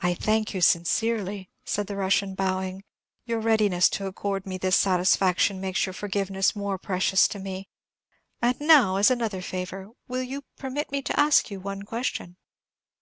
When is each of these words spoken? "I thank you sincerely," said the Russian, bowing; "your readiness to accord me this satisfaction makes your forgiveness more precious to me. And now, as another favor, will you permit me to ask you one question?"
"I 0.00 0.14
thank 0.14 0.54
you 0.54 0.62
sincerely," 0.62 1.50
said 1.66 1.86
the 1.86 1.96
Russian, 1.96 2.34
bowing; 2.34 2.82
"your 3.26 3.40
readiness 3.40 3.90
to 3.90 4.06
accord 4.06 4.46
me 4.46 4.56
this 4.56 4.74
satisfaction 4.74 5.60
makes 5.60 5.84
your 5.84 5.92
forgiveness 5.92 6.56
more 6.56 6.78
precious 6.78 7.28
to 7.28 7.38
me. 7.38 7.68
And 8.40 8.58
now, 8.58 8.96
as 8.96 9.10
another 9.10 9.42
favor, 9.42 9.90
will 10.08 10.22
you 10.22 10.44
permit 10.56 10.90
me 10.90 11.02
to 11.02 11.20
ask 11.20 11.50
you 11.50 11.60
one 11.60 11.82
question?" 11.82 12.38